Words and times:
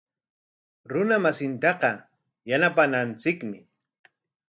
Runa 0.93 1.17
masintaqa 1.25 1.91
yanapananchikmi. 2.49 3.59